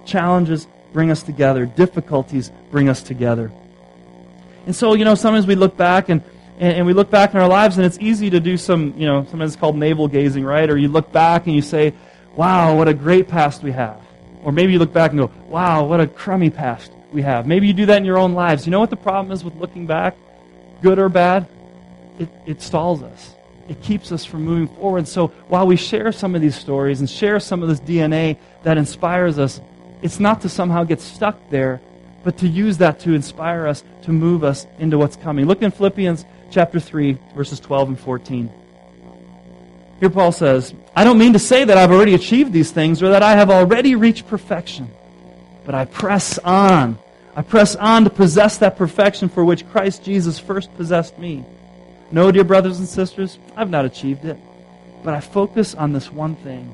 [0.06, 1.68] Challenges bring us together.
[1.68, 3.52] Difficulties bring us together.
[4.66, 6.24] And so, you know, sometimes we look back and
[6.62, 9.08] and, and we look back in our lives, and it's easy to do some, you
[9.08, 10.70] know, sometimes it's called navel gazing, right?
[10.70, 11.94] Or you look back and you say,
[12.36, 14.00] wow, what a great past we have.
[14.44, 17.48] Or maybe you look back and go, wow, what a crummy past we have.
[17.48, 18.68] Maybe you do that in your own lives.
[18.68, 20.16] You know what the problem is with looking back,
[20.84, 21.48] good or bad?
[22.20, 23.36] It, it stalls us.
[23.68, 25.08] It keeps us from moving forward.
[25.08, 28.78] So while we share some of these stories and share some of this DNA that
[28.78, 29.60] inspires us,
[30.04, 31.82] it's not to somehow get stuck there,
[32.24, 35.46] but to use that to inspire us, to move us into what's coming.
[35.46, 38.52] Look in Philippians chapter 3, verses 12 and 14.
[40.00, 43.10] Here Paul says, I don't mean to say that I've already achieved these things or
[43.10, 44.90] that I have already reached perfection,
[45.66, 46.98] but I press on
[47.34, 51.46] I press on to possess that perfection for which Christ Jesus first possessed me.
[52.12, 54.38] No, dear brothers and sisters, I've not achieved it.
[55.04, 56.74] But I focus on this one thing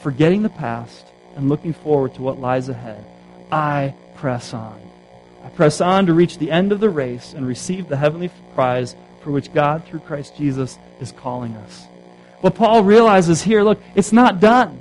[0.00, 1.06] forgetting the past
[1.36, 3.04] and looking forward to what lies ahead.
[3.52, 4.80] I press on.
[5.44, 8.96] I press on to reach the end of the race and receive the heavenly prize
[9.22, 11.86] for which God, through Christ Jesus, is calling us.
[12.40, 14.80] What Paul realizes here look, it's not done.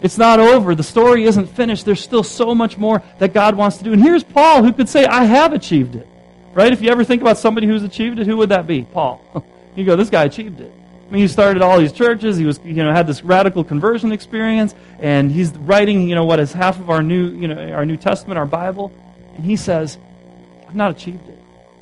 [0.00, 0.74] It's not over.
[0.74, 1.84] The story isn't finished.
[1.84, 3.92] There's still so much more that God wants to do.
[3.92, 6.08] And here's Paul who could say, I have achieved it.
[6.52, 6.72] Right?
[6.72, 8.82] If you ever think about somebody who's achieved it, who would that be?
[8.82, 9.20] Paul.
[9.76, 10.72] you go, this guy achieved it.
[11.08, 12.36] I mean, he started all these churches.
[12.36, 16.40] He was, you know, had this radical conversion experience, and he's writing, you know, what
[16.40, 18.92] is half of our new, you know, our New Testament, our Bible,
[19.36, 19.98] and he says,
[20.66, 21.38] "I've not achieved it.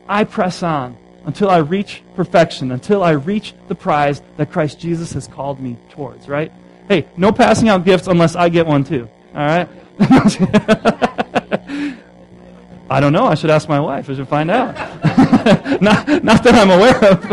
[0.09, 5.13] I press on until I reach perfection, until I reach the prize that Christ Jesus
[5.13, 6.53] has called me towards." Right?
[6.89, 9.09] Hey, no passing out gifts unless I get one too.
[9.35, 9.69] All right?
[12.91, 13.25] I don't know.
[13.25, 14.11] I should ask my wife.
[14.11, 14.75] I should find out.
[15.81, 17.25] not, not that I'm aware of.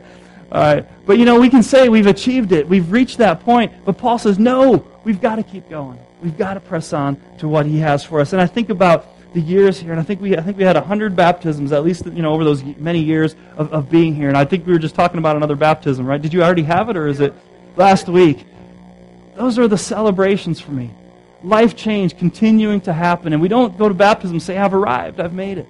[0.52, 0.86] All right.
[1.06, 2.68] But you know, we can say we've achieved it.
[2.68, 3.72] We've reached that point.
[3.86, 5.98] But Paul says, no, we've got to keep going.
[6.22, 8.34] We've got to press on to what he has for us.
[8.34, 10.76] And I think about the years here, and I think we, I think we had
[10.76, 14.28] 100 baptisms, at least, you know, over those many years of, of being here.
[14.28, 16.20] And I think we were just talking about another baptism, right?
[16.20, 17.32] Did you already have it, or is it
[17.76, 18.44] last week?
[19.36, 20.90] Those are the celebrations for me.
[21.42, 23.32] Life change continuing to happen.
[23.32, 25.66] And we don't go to baptism and say, I've arrived, I've made it.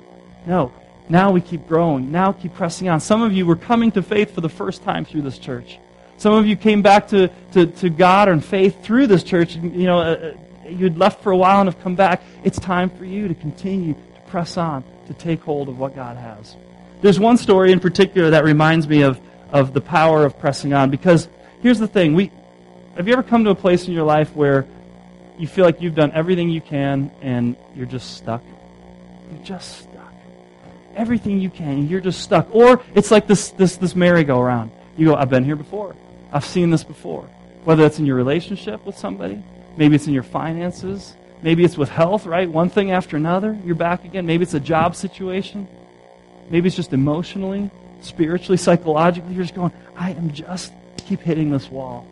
[0.47, 0.73] No,
[1.09, 2.11] now we keep growing.
[2.11, 3.01] Now keep pressing on.
[3.01, 5.79] Some of you were coming to faith for the first time through this church.
[6.17, 9.57] Some of you came back to, to, to God and faith through this church.
[9.57, 10.35] You know, uh, uh,
[10.73, 12.23] you'd left for a while and have come back.
[12.45, 16.17] It's time for you to continue to press on, to take hold of what God
[16.17, 16.57] has.
[17.03, 19.21] There's one story in particular that reminds me of,
[19.53, 21.29] of the power of pressing on because
[21.63, 22.15] here's the thing.
[22.15, 22.31] We,
[22.97, 24.67] have you ever come to a place in your life where
[25.39, 28.43] you feel like you've done everything you can and you're just stuck?
[29.33, 30.13] You're just stuck.
[31.01, 31.89] everything you can.
[31.89, 32.55] You're just stuck.
[32.55, 34.71] Or it's like this, this, this merry-go-round.
[34.97, 35.97] You go, I've been here before.
[36.33, 37.29] I've seen this before.
[37.65, 39.43] Whether it's in your relationship with somebody,
[39.77, 42.51] maybe it's in your finances, maybe it's with health, right?
[42.51, 44.27] One thing after another, you're back again.
[44.27, 45.69] Maybe it's a job situation.
[46.51, 49.35] Maybe it's just emotionally, spiritually, psychologically.
[49.35, 52.07] You're just going, I am just keep hitting this wall.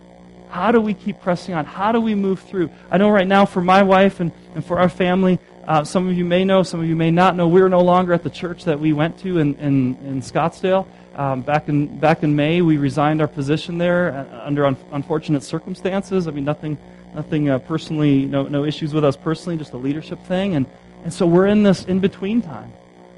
[0.49, 1.67] How do we keep pressing on?
[1.67, 2.71] How do we move through?
[2.91, 6.17] I know right now for my wife and, and for our family, uh, some of
[6.17, 8.65] you may know, some of you may not know, we're no longer at the church
[8.65, 10.87] that we went to in, in, in Scottsdale.
[11.15, 15.43] Um, back, in, back in May, we resigned our position there uh, under un- unfortunate
[15.43, 16.27] circumstances.
[16.27, 16.79] I mean, nothing,
[17.15, 20.55] nothing uh, personally, no, no issues with us personally, just a leadership thing.
[20.55, 20.67] And,
[21.05, 22.73] and so we're in this in between time.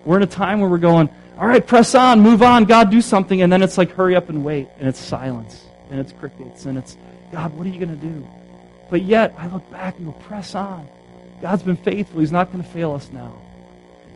[0.05, 3.01] We're in a time where we're going, all right, press on, move on, God, do
[3.01, 3.43] something.
[3.43, 4.69] And then it's like, hurry up and wait.
[4.79, 5.65] And it's silence.
[5.91, 6.67] And it's crickets.
[6.67, 6.97] And it's,
[7.33, 8.27] God, what are you going to do?
[8.91, 10.89] But yet, I look back and go, press on.
[11.41, 12.21] God's been faithful.
[12.21, 13.41] He's not going to fail us now.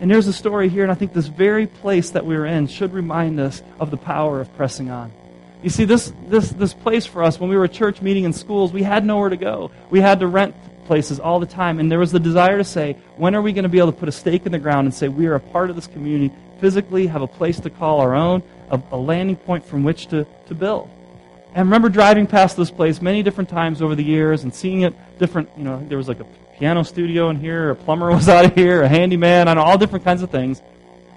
[0.00, 2.92] And there's a story here, and I think this very place that we're in should
[2.92, 5.12] remind us of the power of pressing on.
[5.64, 8.70] You see, this, this, this place for us, when we were church meeting in schools,
[8.70, 9.70] we had nowhere to go.
[9.88, 11.80] We had to rent places all the time.
[11.80, 13.98] And there was the desire to say, when are we going to be able to
[13.98, 16.34] put a stake in the ground and say, we are a part of this community,
[16.60, 20.26] physically have a place to call our own, a, a landing point from which to,
[20.48, 20.90] to build?
[21.48, 24.82] And I remember driving past this place many different times over the years and seeing
[24.82, 26.26] it different, you know, there was like a
[26.58, 29.78] piano studio in here, a plumber was out of here, a handyman, I know all
[29.78, 30.60] different kinds of things.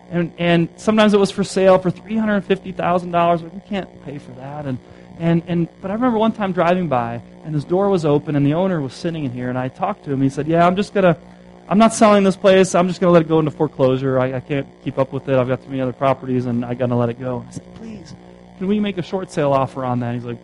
[0.10, 4.66] And, and sometimes it was for sale for $350,000, but we can't pay for that.
[4.66, 4.78] And,
[5.20, 8.46] and, and, but I remember one time driving by, and this door was open, and
[8.46, 10.22] the owner was sitting in here, and I talked to him.
[10.22, 11.20] He said, yeah, I'm just going to,
[11.68, 12.74] I'm not selling this place.
[12.74, 14.20] I'm just going to let it go into foreclosure.
[14.20, 15.38] I, I can't keep up with it.
[15.38, 17.46] I've got too many other properties, and i got to let it go.
[17.48, 18.16] I said, please,
[18.58, 20.14] can we make a short sale offer on that?
[20.14, 20.40] He's like,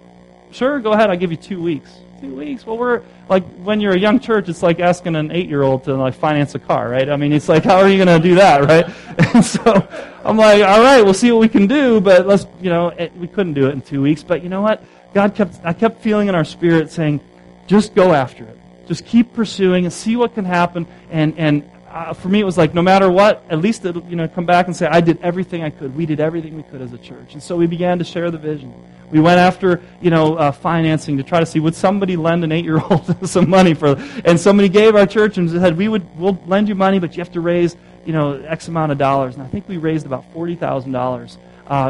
[0.52, 1.10] sure, go ahead.
[1.10, 1.90] I'll give you two weeks
[2.24, 2.66] two weeks.
[2.66, 6.14] Well, we're like when you're a young church, it's like asking an eight-year-old to like
[6.14, 7.10] finance a car, right?
[7.10, 8.86] I mean, it's like how are you going to do that, right?
[9.36, 9.88] And so
[10.24, 13.16] I'm like, all right, we'll see what we can do, but let's, you know, it,
[13.18, 14.24] we couldn't do it in two weeks.
[14.24, 14.84] But you know what?
[15.14, 17.20] God kept, I kept feeling in our spirit saying,
[17.68, 18.58] just go after it.
[18.88, 20.88] Just keep pursuing and see what can happen.
[21.10, 24.16] And and uh, for me, it was like no matter what, at least it, you
[24.16, 25.96] know, come back and say, I did everything I could.
[25.96, 27.34] We did everything we could as a church.
[27.34, 28.74] And so we began to share the vision.
[29.12, 32.52] We went after, you know, uh, financing to try to see would somebody lend an
[32.52, 36.68] eight-year-old some money for, and somebody gave our church and said, we would, we'll lend
[36.68, 37.76] you money, but you have to raise,
[38.06, 39.36] you know, X amount of dollars.
[39.36, 41.38] And I think we raised about forty thousand uh, dollars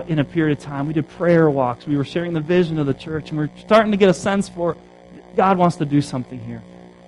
[0.09, 0.85] in a period of time.
[0.85, 1.87] We did prayer walks.
[1.87, 4.13] We were sharing the vision of the church, and we we're starting to get a
[4.13, 4.75] sense for
[5.37, 6.61] God wants to do something here.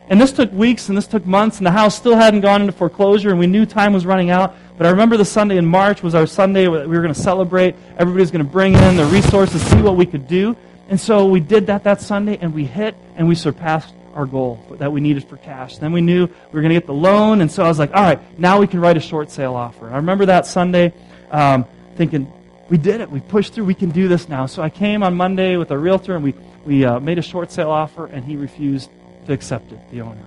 [0.08, 2.74] And this took weeks and this took months, and the house still hadn't gone into
[2.74, 4.56] foreclosure, and we knew time was running out.
[4.78, 7.76] But I remember the Sunday in March was our Sunday we were going to celebrate.
[7.98, 10.56] Everybody was going to bring in the resources, see what we could do.
[10.89, 14.63] And so we did that that Sunday, and we hit and we surpassed our goal
[14.80, 15.78] that we needed for cash.
[15.78, 17.94] Then we knew we were going to get the loan, and so I was like,
[17.94, 19.89] all right, now we can write a short sale offer.
[19.89, 20.94] I remember that Sunday
[21.32, 21.65] um,
[21.96, 22.32] thinking,
[22.70, 23.10] we did it.
[23.10, 23.65] We pushed through.
[23.65, 24.46] We can do this now.
[24.46, 26.34] So I came on Monday with a realtor, and we,
[26.65, 28.89] we uh, made a short sale offer, and he refused
[29.26, 30.22] to accept it, the owner.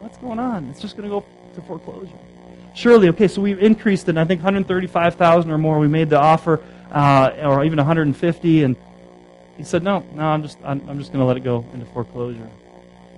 [0.00, 0.68] What's going on?
[0.70, 2.12] It's just going to go to foreclosure.
[2.74, 5.78] Surely, okay, so we've increased it, I think 135,000 or more.
[5.78, 8.76] We made the offer, uh, or even 150, and
[9.56, 11.86] he said, no, no, I'm just, I'm, I'm just going to let it go into
[11.86, 12.50] foreclosure.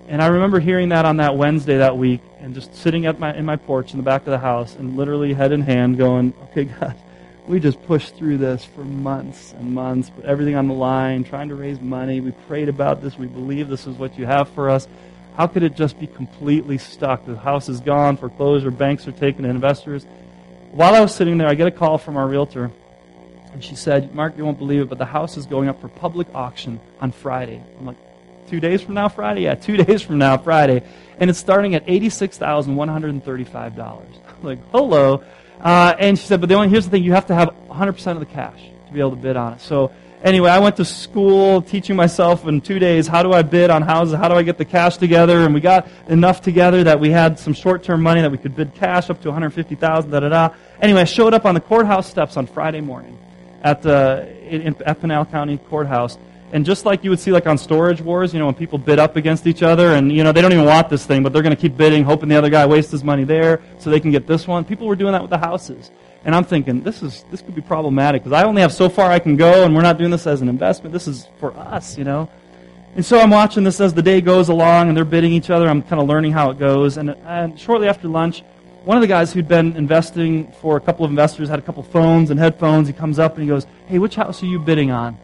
[0.09, 3.35] And I remember hearing that on that Wednesday that week, and just sitting at my
[3.35, 6.33] in my porch in the back of the house, and literally head in hand, going,
[6.45, 6.95] okay, God,
[7.49, 11.49] we just pushed through this for months and months, put everything on the line, trying
[11.49, 12.21] to raise money.
[12.21, 13.19] We prayed about this.
[13.19, 14.87] We believe this is what you have for us.
[15.37, 17.27] How could it just be completely stuck?
[17.27, 20.07] The house is gone, foreclosure, banks are taking investors.
[20.73, 22.71] While I was sitting there, I get a call from our realtor,
[23.53, 25.89] and she said, Mark, you won't believe it, but the house is going up for
[25.89, 27.63] public auction on Friday.
[27.79, 27.99] I'm like,
[28.49, 29.43] two days from now, Friday?
[29.43, 30.83] Yeah, two days from now, Friday.
[31.19, 33.79] And it's starting at $86,135.
[33.79, 35.23] I'm like, hello.
[35.61, 38.13] Uh, and she said, but the only, here's the thing, you have to have 100%
[38.13, 39.61] of the cash to be able to bid on it.
[39.61, 43.71] So anyway, I went to school teaching myself in two days how do I bid
[43.71, 47.01] on houses, how do I get the cash together, and we got enough together that
[47.01, 50.11] we had some short-term money that we could bid cash up to 150,000.
[50.11, 50.55] Da da da.
[50.81, 53.19] Anyway, I showed up on the courthouse steps on Friday morning
[53.63, 56.19] at the in, at Pinal County Courthouse.
[56.53, 58.99] And just like you would see like on storage wars, you know, when people bid
[58.99, 61.43] up against each other and, you know, they don't even want this thing, but they're
[61.43, 64.13] going to keep bidding, hoping the other guy wastes his money there so they can
[64.13, 64.65] get this one.
[64.65, 65.91] People were doing that with the houses.
[66.27, 69.13] And I'm thinking, this is this could be problematic because I only have so far
[69.13, 70.93] I can go, and we're not doing this as an investment.
[70.93, 72.29] This is for us, you know.
[72.97, 75.69] And so I'm watching this as the day goes along, and they're bidding each other.
[75.69, 76.97] I'm kind of learning how it goes.
[76.97, 78.43] And, and shortly after lunch,
[78.85, 81.85] one of the guys who'd been investing for a couple of investors had a couple
[81.85, 82.89] phones and headphones.
[82.89, 85.17] He comes up and he goes, "Hey, which house are you bidding on?"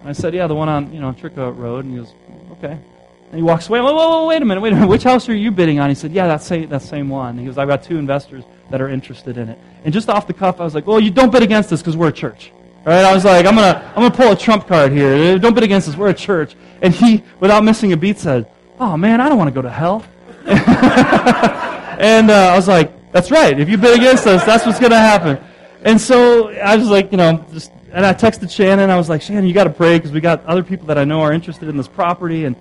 [0.00, 2.14] And I said, "Yeah, the one on you know Tricka Road." And he goes,
[2.52, 3.80] "Okay." And he walks away.
[3.82, 4.88] Whoa, whoa, whoa, wait a minute, wait a minute.
[4.88, 5.90] Which house are you bidding on?
[5.90, 8.42] He said, "Yeah, that same that same one." And he goes, "I've got two investors
[8.70, 11.10] that are interested in it." And just off the cuff, I was like, "Well, you
[11.10, 12.52] don't bet against us because we're a church."
[12.84, 13.04] Right?
[13.04, 15.38] I was like, I'm gonna, I'm gonna pull a trump card here.
[15.40, 15.96] Don't bet against us.
[15.96, 16.54] We're a church.
[16.82, 18.48] And he, without missing a beat, said,
[18.78, 20.04] "Oh man, I don't want to go to hell."
[20.46, 23.58] and uh, I was like, "That's right.
[23.58, 25.38] If you bet against us, that's what's gonna happen."
[25.86, 28.90] And so I was like, you know, just, and I texted Shannon.
[28.90, 31.04] I was like, Shannon, you got to pray because we got other people that I
[31.04, 32.44] know are interested in this property.
[32.44, 32.56] And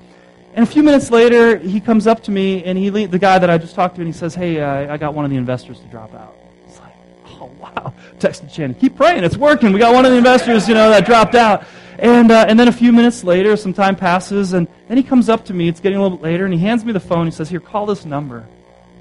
[0.56, 3.50] and a few minutes later, he comes up to me, and he, the guy that
[3.50, 5.82] I just talked to, and he says, "Hey, uh, I got one of the investors
[5.82, 6.34] to drop out."
[6.65, 6.94] It's like,
[7.28, 9.74] "Oh wow!" Texted Shannon, "Keep praying, it's working.
[9.74, 11.65] We got one of the investors, you know, that dropped out."
[12.00, 15.28] And uh, and then a few minutes later, some time passes, and then he comes
[15.28, 15.68] up to me.
[15.68, 17.26] It's getting a little bit later, and he hands me the phone.
[17.26, 18.46] He says, "Here, call this number."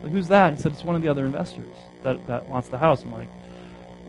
[0.03, 0.55] Like, Who's that?
[0.55, 3.29] He said, "It's one of the other investors that that wants the house." I'm like,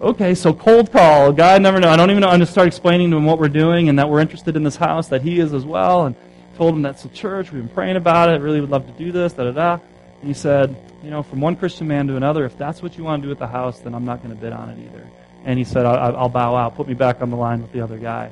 [0.02, 1.32] "Okay, so cold call.
[1.32, 1.90] God never know.
[1.90, 4.10] I don't even know." I just start explaining to him what we're doing and that
[4.10, 6.16] we're interested in this house, that he is as well, and
[6.56, 7.52] told him that's the church.
[7.52, 8.42] We've been praying about it.
[8.42, 9.34] Really would love to do this.
[9.34, 9.80] Da da da.
[10.22, 13.04] And he said, you know, from one Christian man to another, if that's what you
[13.04, 15.08] want to do at the house, then I'm not going to bid on it either.
[15.44, 16.76] And he said, I'll, I'll bow out.
[16.76, 18.32] Put me back on the line with the other guy.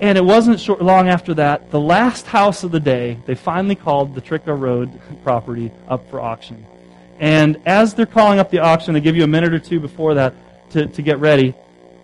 [0.00, 3.74] And it wasn't short, long after that, the last house of the day, they finally
[3.74, 6.64] called the Tricka Road property up for auction.
[7.18, 10.14] And as they're calling up the auction, they give you a minute or two before
[10.14, 10.32] that
[10.70, 11.54] to, to get ready.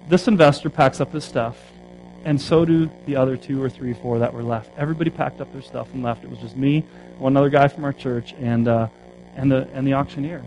[0.09, 1.57] This investor packs up his stuff
[2.27, 4.71] and so do the other two or three, four that were left.
[4.77, 6.25] Everybody packed up their stuff and left.
[6.25, 6.85] It was just me,
[7.19, 8.89] one other guy from our church, and uh,
[9.37, 10.43] and the and the auctioneer.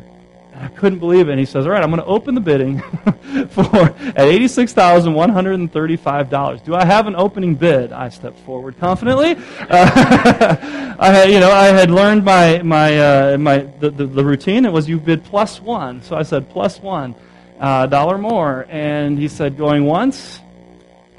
[0.54, 1.32] And I couldn't believe it.
[1.32, 2.82] And he says, "All right, I'm going to open the bidding
[3.52, 6.62] for at eighty-six thousand one hundred and thirty-five dollars.
[6.62, 9.38] Do I have an opening bid?" I stepped forward confidently.
[9.70, 14.26] Uh, I had, you know, I had learned my my uh, my the, the, the
[14.26, 14.66] routine.
[14.66, 16.02] It was you bid plus one.
[16.02, 17.16] So I said plus one
[17.58, 20.42] uh, dollar more, and he said, "Going once."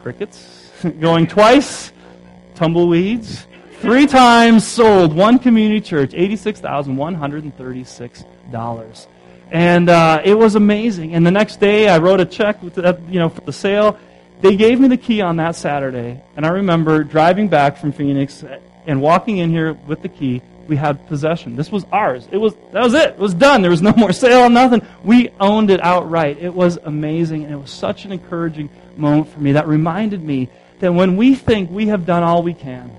[0.03, 0.71] Crickets.
[1.01, 1.93] Going twice,
[2.55, 3.47] tumbleweeds.
[3.81, 5.15] Three times sold.
[5.15, 9.07] One community church, $86,136.
[9.51, 11.15] And uh, it was amazing.
[11.15, 13.99] And the next day, I wrote a check the, you know, for the sale.
[14.41, 16.23] They gave me the key on that Saturday.
[16.37, 18.45] And I remember driving back from Phoenix
[18.87, 20.43] and walking in here with the key.
[20.69, 21.57] We had possession.
[21.57, 22.29] This was ours.
[22.31, 23.11] It was that was it.
[23.11, 23.61] It was done.
[23.61, 24.87] There was no more sale, nothing.
[25.03, 26.39] We owned it outright.
[26.41, 28.71] It was amazing, and it was such an encouraging
[29.01, 30.49] moment for me that reminded me
[30.81, 32.91] that when we think we have done all we can,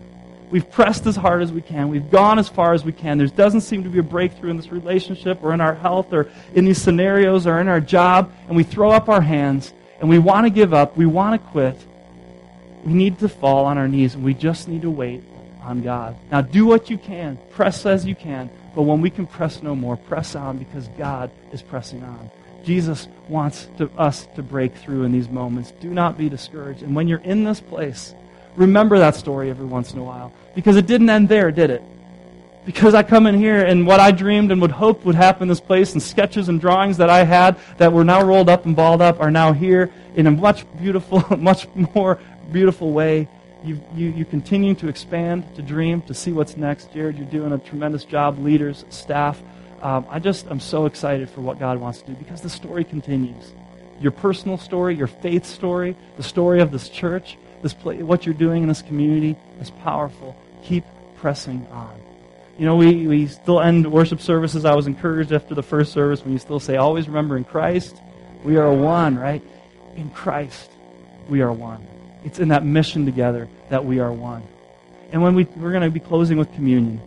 [0.50, 3.28] we've pressed as hard as we can, we've gone as far as we can, there
[3.28, 6.66] doesn't seem to be a breakthrough in this relationship or in our health or in
[6.66, 10.46] these scenarios or in our job, and we throw up our hands and we want
[10.46, 11.78] to give up, we want to quit,
[12.84, 15.24] we need to fall on our knees and we just need to wait
[15.62, 16.16] on God.
[16.32, 19.76] Now do what you can, press as you can, but when we can press no
[19.76, 22.30] more, press on because God is pressing on.
[22.64, 25.72] Jesus wants to, us to break through in these moments.
[25.80, 26.84] Do not be discouraged.
[26.84, 28.14] And when you're in this place,
[28.56, 30.34] remember that story every once in a while.
[30.56, 31.82] Because it didn't end there, did it?
[32.66, 35.48] Because I come in here and what I dreamed and would hope would happen in
[35.48, 38.76] this place and sketches and drawings that I had that were now rolled up and
[38.76, 42.20] balled up are now here in a much beautiful, much more
[42.52, 43.28] beautiful way.
[43.64, 46.94] You, you, you continue to expand, to dream, to see what's next.
[46.94, 49.42] Jared, you're doing a tremendous job, leaders, staff.
[49.82, 52.84] Um, I just, I'm so excited for what God wants to do because the story
[52.84, 53.52] continues.
[54.00, 58.64] Your personal story, your faith story, the story of this church, this what you're doing
[58.64, 60.36] in this community is powerful.
[60.64, 60.84] Keep
[61.18, 62.00] pressing on.
[62.58, 64.66] You know, we, we still end worship services.
[64.66, 67.96] I was encouraged after the first service when you still say, always remember in Christ,
[68.44, 69.42] we are one, right?
[69.96, 70.70] In Christ,
[71.28, 71.86] we are one.
[72.24, 74.44] It's in that mission together that we are one.
[75.12, 77.02] And when we, we're going to be closing with communion.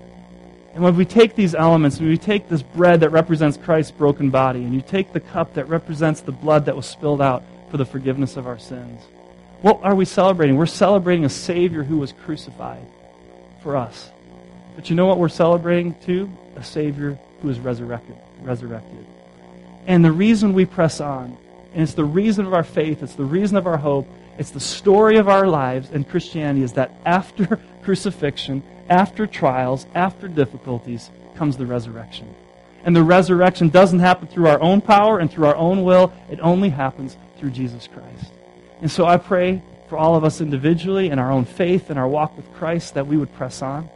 [0.74, 4.30] And when we take these elements, when we take this bread that represents Christ's broken
[4.30, 7.76] body, and you take the cup that represents the blood that was spilled out for
[7.76, 9.00] the forgiveness of our sins,
[9.62, 10.56] what are we celebrating?
[10.56, 12.84] We're celebrating a Savior who was crucified
[13.62, 14.10] for us.
[14.74, 16.28] But you know what we're celebrating too?
[16.56, 18.16] A Savior who is resurrected.
[18.42, 19.06] Resurrected.
[19.86, 21.36] And the reason we press on,
[21.72, 24.08] and it's the reason of our faith, it's the reason of our hope,
[24.38, 30.28] it's the story of our lives in Christianity is that after crucifixion, after trials, after
[30.28, 32.34] difficulties, comes the resurrection.
[32.84, 36.12] And the resurrection doesn't happen through our own power and through our own will.
[36.30, 38.32] It only happens through Jesus Christ.
[38.80, 42.08] And so I pray for all of us individually in our own faith and our
[42.08, 43.88] walk with Christ that we would press on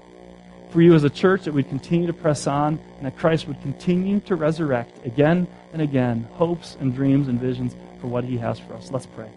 [0.70, 3.60] for you as a church that we'd continue to press on and that Christ would
[3.62, 8.58] continue to resurrect again and again hopes and dreams and visions for what he has
[8.58, 8.90] for us.
[8.90, 9.30] Let's pray.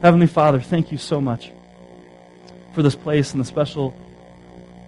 [0.00, 1.52] Heavenly Father, thank you so much
[2.74, 3.94] for this place and the special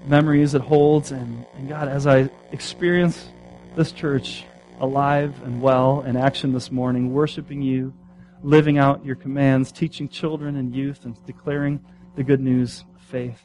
[0.04, 1.10] memories it holds.
[1.10, 3.28] And, and God, as I experience
[3.76, 4.44] this church
[4.80, 7.94] alive and well in action this morning, worshiping you,
[8.42, 11.84] living out your commands, teaching children and youth, and declaring
[12.16, 13.40] the good news of faith.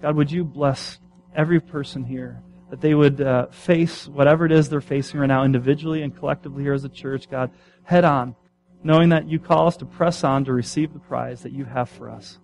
[0.00, 0.98] God, would you bless
[1.34, 5.44] every person here, that they would uh, face whatever it is they're facing right now,
[5.44, 7.50] individually and collectively here as a church, God,
[7.82, 8.34] head on,
[8.82, 11.88] knowing that you call us to press on to receive the prize that you have
[11.88, 12.38] for us.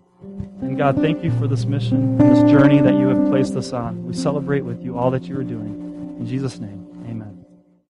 [0.61, 4.05] And God, thank you for this mission, this journey that you have placed us on.
[4.05, 6.17] We celebrate with you all that you are doing.
[6.19, 6.92] In Jesus' name.